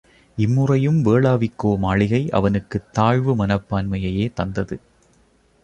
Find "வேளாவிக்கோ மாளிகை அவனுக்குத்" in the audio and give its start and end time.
1.05-2.93